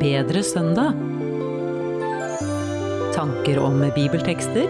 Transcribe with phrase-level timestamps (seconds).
[0.00, 0.92] Bedre søndag.
[3.14, 4.68] Tanker om bibeltekster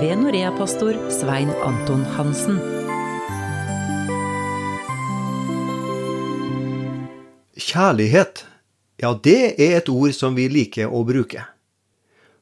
[0.00, 2.60] ved Norea-pastor Svein Anton Hansen.
[7.56, 8.44] Kjærlighet,
[9.00, 11.48] ja det er et ord som vi liker å bruke.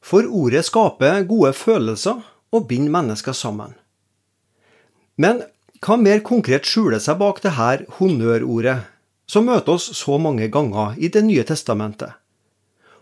[0.03, 2.19] For ordet skaper gode følelser
[2.51, 3.73] og binder mennesker sammen.
[5.15, 5.45] Men
[5.79, 8.92] hva mer konkret skjuler seg bak dette honnørordet,
[9.33, 12.13] som møter oss så mange ganger i Det nye testamentet?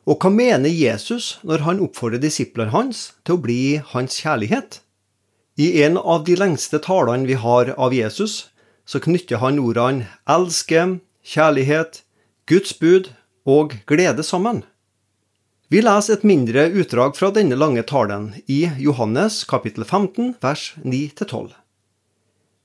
[0.08, 4.80] Og hva mener Jesus når han oppfordrer disiplene hans til å bli hans kjærlighet?
[5.60, 8.48] I en av de lengste talene vi har av Jesus,
[8.88, 12.02] så knytter han ordene elske, kjærlighet,
[12.50, 13.12] Guds bud
[13.46, 14.64] og glede sammen.
[15.72, 21.61] Vi leser et mindre utdrag fra denne lange talen i Johannes kapittel 15 vers 9-12.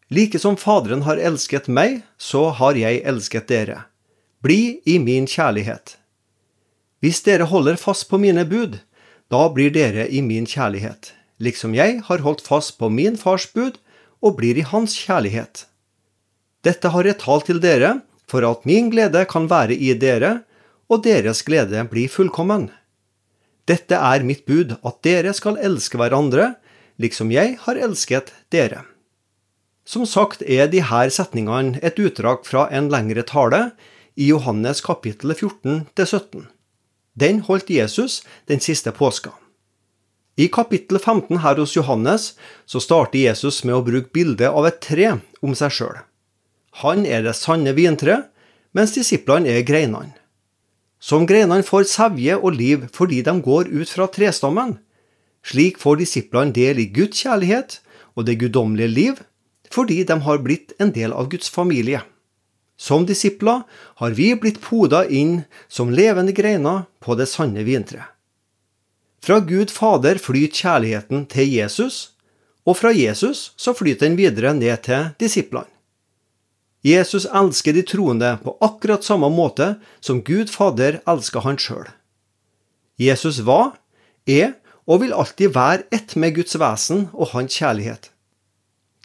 [0.08, 3.80] Like som Faderen har elsket meg, så har jeg elsket dere.
[4.38, 5.96] Bli i min kjærlighet.
[7.02, 8.78] Hvis dere holder fast på mine bud,
[9.26, 11.10] da blir dere i min kjærlighet,
[11.42, 13.80] liksom jeg har holdt fast på min fars bud
[14.22, 15.66] og blir i hans kjærlighet.
[16.62, 20.46] Dette har jeg talt til dere, for at min glede kan være i dere,
[20.86, 22.70] og deres glede blir fullkommen.
[23.66, 26.54] Dette er mitt bud, at dere skal elske hverandre,
[27.02, 28.86] liksom jeg har elsket dere.
[29.86, 33.70] Som sagt er de her setningene et utdrag fra en lengre tale
[34.18, 36.48] i Johannes kapittel 14-17.
[37.14, 39.30] Den holdt Jesus den siste påska.
[40.36, 42.34] I kapittel 15 her hos Johannes
[42.66, 46.02] så starter Jesus med å bruke bildet av et tre om seg sjøl.
[46.82, 48.26] Han er det sanne vintre,
[48.76, 50.12] mens disiplene er greinene.
[51.00, 54.76] Som greinene får sevje og liv fordi de går ut fra trestammen.
[55.46, 57.78] Slik får disiplene del i Guds kjærlighet
[58.16, 59.24] og det guddommelige liv,
[59.72, 62.02] fordi de har blitt en del av Guds familie.
[62.76, 63.62] Som disipler
[64.00, 68.12] har vi blitt poda inn som levende greiner på det sanne vintreet.
[69.26, 72.12] Fra Gud Fader flyter kjærligheten til Jesus,
[72.66, 75.66] og fra Jesus så flyter den videre ned til disiplene.
[76.86, 81.88] Jesus elsker de troende på akkurat samme måte som Gud Fader elsker han sjøl.
[83.00, 83.74] Jesus var,
[84.26, 84.54] er
[84.86, 88.12] og vil alltid være ett med Guds vesen og hans kjærlighet.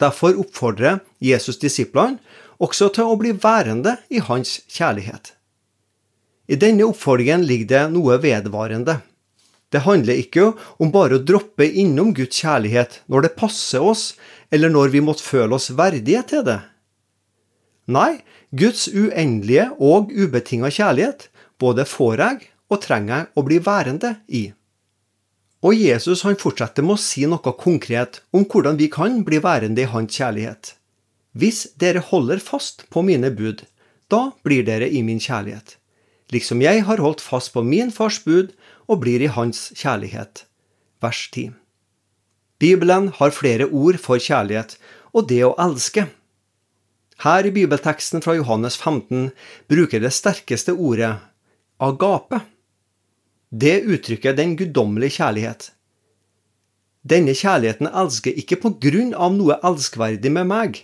[0.00, 2.18] Derfor oppfordrer Jesus disiplene
[2.62, 5.34] også til å bli værende i hans kjærlighet.
[6.52, 9.00] I denne oppfordringen ligger det noe vedvarende.
[9.72, 10.50] Det handler ikke
[10.82, 14.12] om bare å droppe innom Guds kjærlighet når det passer oss,
[14.52, 16.58] eller når vi måtte føle oss verdige til det.
[17.92, 18.20] Nei,
[18.52, 21.30] Guds uendelige og ubetinga kjærlighet
[21.62, 24.44] både får jeg og trenger jeg å bli værende i.
[25.62, 29.84] Og Jesus han fortsetter med å si noe konkret om hvordan vi kan bli værende
[29.84, 30.74] i hans kjærlighet.
[31.38, 33.62] Hvis dere holder fast på mine bud,
[34.10, 35.78] da blir dere i min kjærlighet,
[36.34, 38.50] liksom jeg har holdt fast på min fars bud
[38.90, 40.44] og blir i hans kjærlighet.
[41.00, 41.54] Vers 10.
[42.60, 44.76] Bibelen har flere ord for kjærlighet
[45.14, 46.08] og det å elske.
[47.22, 49.30] Her i bibelteksten fra Johannes 15
[49.70, 51.14] bruker det sterkeste ordet
[51.82, 52.42] agape.
[53.52, 55.72] Det uttrykker den guddommelige kjærlighet.
[57.04, 60.78] Denne kjærligheten elsker ikke på grunn av noe elskverdig med meg,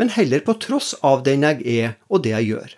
[0.00, 2.76] men heller på tross av den jeg er og det jeg gjør.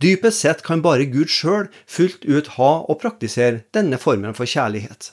[0.00, 5.12] Dypest sett kan bare Gud sjøl fullt ut ha og praktisere denne formen for kjærlighet.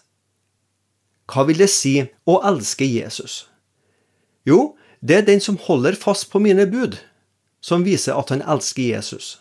[1.27, 3.45] Hva vil det si å elske Jesus?
[4.47, 6.95] Jo, det er den som holder fast på mine bud,
[7.59, 9.37] som viser at han elsker Jesus.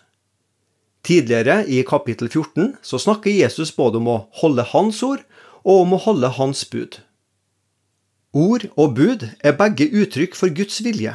[1.06, 5.20] Tidligere i kapittel 14 så snakker Jesus både om å holde hans ord
[5.62, 6.98] og om å holde hans bud.
[8.34, 11.12] Ord og bud er begge uttrykk for Guds vilje.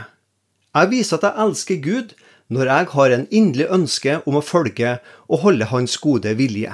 [0.72, 2.14] Jeg viser at jeg elsker Gud
[2.52, 4.94] når jeg har en inderlig ønske om å følge
[5.28, 6.72] og holde Hans gode vilje.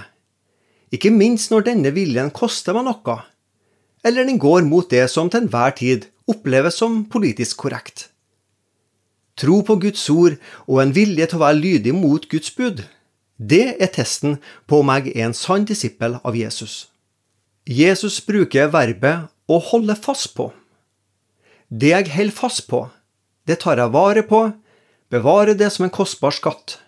[0.93, 3.17] Ikke minst når denne viljen koster meg noe,
[4.05, 8.07] eller den går mot det som til enhver tid oppleves som politisk korrekt.
[9.37, 12.85] Tro på Guds ord og en vilje til å være lydig mot Guds bud,
[13.37, 16.87] det er testen på om jeg er en sann disippel av Jesus.
[17.69, 20.49] Jesus bruker verbet å holde fast på.
[21.69, 22.87] Det jeg holder fast på,
[23.47, 24.41] det tar jeg vare på,
[25.13, 26.79] bevarer det som en kostbar skatt.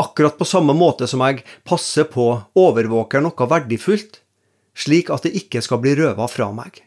[0.00, 4.22] Akkurat på samme måte som jeg passer på overvåker noe verdifullt,
[4.76, 6.84] slik at det ikke skal bli røva fra meg.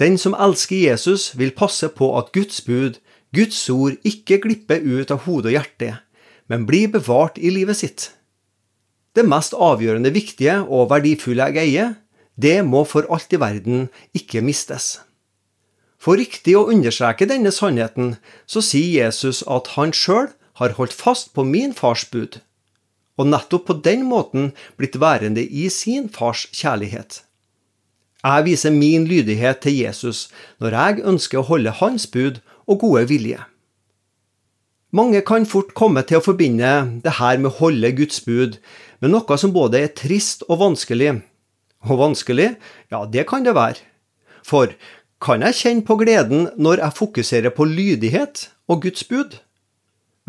[0.00, 2.96] Den som elsker Jesus, vil passe på at Guds bud,
[3.36, 5.98] Guds ord, ikke glipper ut av hodet og hjertet,
[6.50, 8.10] men blir bevart i livet sitt.
[9.14, 11.94] Det mest avgjørende viktige og verdifulle jeg eier,
[12.40, 14.98] det må for alt i verden ikke mistes.
[16.00, 18.14] For riktig å understreke denne sannheten,
[18.48, 20.30] så sier Jesus at han sjøl
[20.60, 22.40] har holdt fast på min fars bud,
[23.20, 27.20] og nettopp på den måten blitt værende i sin fars kjærlighet.
[28.24, 30.26] Jeg viser min lydighet til Jesus
[30.60, 33.44] når jeg ønsker å holde hans bud og gode vilje.
[34.90, 36.70] Mange kan fort komme til å forbinde
[37.04, 38.56] det her med å holde Guds bud
[38.98, 41.20] med noe som både er trist og vanskelig.
[41.86, 42.48] Og vanskelig,
[42.90, 43.78] ja, det kan det være.
[44.42, 44.74] For
[45.22, 49.38] kan jeg kjenne på gleden når jeg fokuserer på lydighet og Guds bud?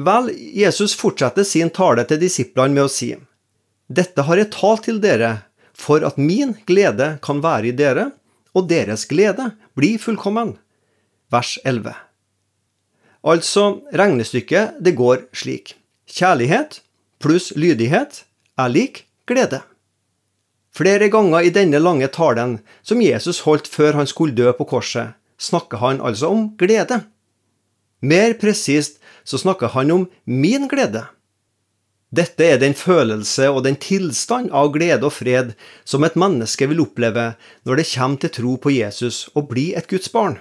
[0.02, 3.16] Vel, Jesus fortsetter sin tale til disiplene med å si,
[3.92, 5.42] Dette har jeg talt til dere,
[5.74, 8.12] for at min glede kan være i dere,
[8.56, 10.56] og deres glede blir fullkommen.
[11.32, 12.11] Vers 11.
[13.22, 15.76] Altså, regnestykket det går slik.
[16.10, 16.82] Kjærlighet
[17.22, 18.24] pluss lydighet
[18.58, 19.62] er lik glede.
[20.74, 25.14] Flere ganger i denne lange talen som Jesus holdt før han skulle dø på korset,
[25.38, 27.04] snakker han altså om glede.
[28.02, 31.04] Mer presist så snakker han om min glede.
[32.12, 35.54] Dette er den følelse og den tilstand av glede og fred
[35.88, 37.34] som et menneske vil oppleve
[37.68, 40.40] når det kommer til tro på Jesus og blir et Guds barn.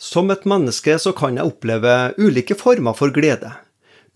[0.00, 3.50] Som et menneske så kan jeg oppleve ulike former for glede,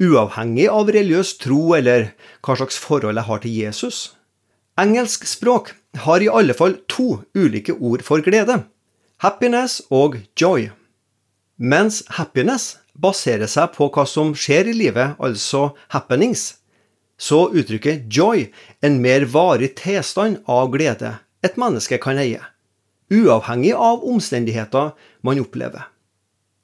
[0.01, 2.07] uavhengig av religiøs tro eller
[2.41, 3.99] hva slags forhold jeg har til Jesus.
[4.81, 5.75] Engelsk språk
[6.07, 8.63] har i alle fall to ulike ord for glede,
[9.21, 10.71] happiness og joy.
[11.61, 16.55] Mens happiness baserer seg på hva som skjer i livet, altså happenings,
[17.21, 18.49] så uttrykker joy
[18.83, 22.41] en mer varig tilstand av glede et menneske kan eie,
[23.13, 24.93] uavhengig av omstendigheter
[25.23, 25.89] man opplever.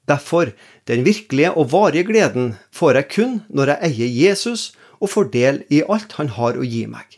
[0.09, 0.51] Derfor,
[0.89, 5.63] den virkelige og varige gleden får jeg kun når jeg eier Jesus og får del
[5.69, 7.17] i alt han har å gi meg.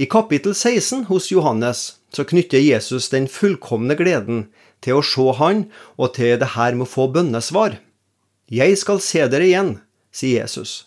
[0.00, 4.46] I kapittel 16 hos Johannes så knytter Jesus den fullkomne gleden
[4.84, 5.66] til å se han
[5.96, 7.76] og til det her med å få bønnesvar.
[8.50, 9.74] Jeg skal se dere igjen,
[10.10, 10.86] sier Jesus,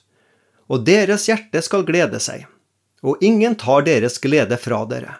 [0.67, 2.47] og deres hjerte skal glede seg,
[3.05, 5.19] og ingen tar deres glede fra dere.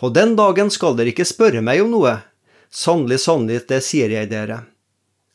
[0.00, 2.14] På den dagen skal dere ikke spørre meg om noe,
[2.72, 4.62] sannelig, sannelig, det sier jeg dere.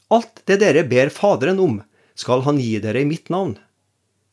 [0.10, 1.76] Alt det dere ber Faderen om,
[2.18, 3.60] skal han gi dere i mitt navn.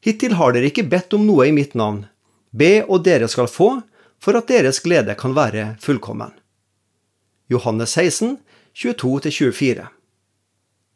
[0.01, 2.07] Hittil har dere ikke bedt om noe i mitt navn.
[2.49, 3.83] Be, og dere skal få,
[4.17, 6.33] for at deres glede kan være fullkommen.
[7.53, 8.39] Johannes 16,
[8.73, 9.85] 22-24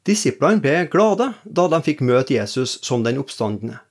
[0.09, 3.83] Disiplene ble glade da de fikk møte Jesus som den oppstandende.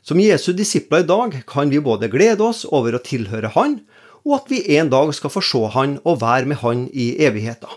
[0.00, 3.80] Som Jesu disipler i dag kan vi både glede oss over å tilhøre Han,
[4.26, 7.70] og at vi en dag skal få se Han og være med Han i evigheten.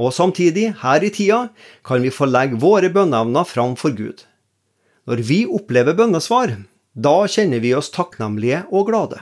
[0.00, 1.48] Og samtidig, her i tida,
[1.84, 4.24] kan vi få legge våre bønneevner fram for Gud.
[5.06, 6.54] Når vi opplever bønnesvar,
[6.94, 9.20] da kjenner vi oss takknemlige og glade.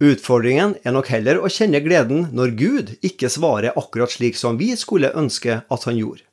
[0.00, 4.72] Utfordringen er nok heller å kjenne gleden når Gud ikke svarer akkurat slik som vi
[4.80, 6.24] skulle ønske at han gjorde.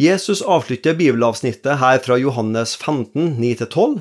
[0.00, 4.00] Jesus avslutter bibelavsnittet her fra Johannes 15, 9-12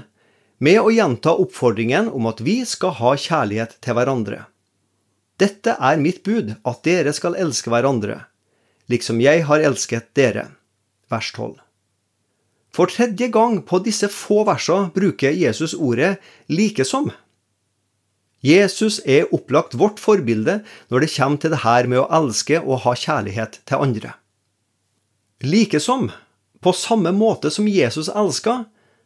[0.63, 4.45] med å gjenta oppfordringen om at vi skal ha kjærlighet til hverandre.
[5.41, 8.21] Dette er mitt bud, at dere skal elske hverandre,
[8.91, 10.47] liksom jeg har elsket dere.
[11.11, 11.57] Vers 12.
[12.73, 16.15] For tredje gang på disse få versene bruker Jesus ordet
[16.49, 17.11] likesom.
[18.43, 20.61] Jesus er opplagt vårt forbilde
[20.91, 24.15] når det kommer til det her med å elske og ha kjærlighet til andre.
[25.43, 26.09] Likesom,
[26.63, 28.63] på samme måte som Jesus elska,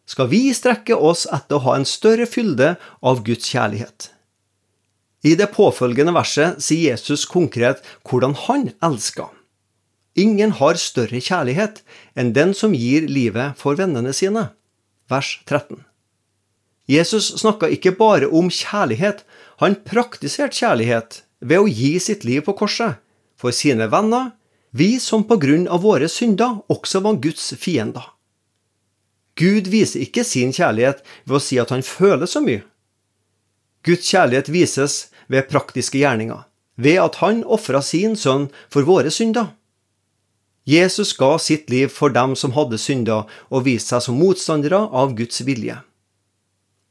[0.07, 4.11] skal vi strekke oss etter å ha en større fylde av Guds kjærlighet.
[5.27, 9.33] I det påfølgende verset sier Jesus konkret hvordan han elsker.
[10.17, 11.83] Ingen har større kjærlighet
[12.17, 14.47] enn den som gir livet for vennene sine.
[15.11, 15.83] Vers 13.
[16.87, 19.25] Jesus snakka ikke bare om kjærlighet,
[19.59, 22.97] han praktiserte kjærlighet ved å gi sitt liv på korset,
[23.37, 24.31] for sine venner,
[24.71, 28.05] vi som på grunn av våre synder også var Guds fiender.
[29.37, 32.63] Gud viser ikke sin kjærlighet ved å si at han føler så mye.
[33.85, 34.95] Guds kjærlighet vises
[35.31, 36.41] ved praktiske gjerninger,
[36.75, 39.53] ved at han ofra sin sønn for våre synder.
[40.67, 45.15] Jesus ga sitt liv for dem som hadde synder, og viste seg som motstandere av
[45.15, 45.77] Guds vilje.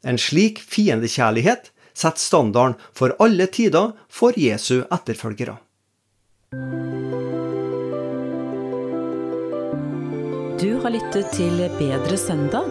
[0.07, 5.59] En slik fiendekjærlighet setter standarden for alle tider for Jesu etterfølgere.
[10.57, 12.71] Du har lyttet til Bedre søndag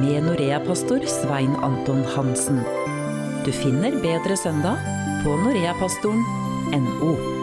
[0.00, 2.58] med Norea-pastor Svein Anton Hansen.
[3.46, 4.82] Du finner Bedre søndag
[5.22, 7.39] på noreapastoren.no.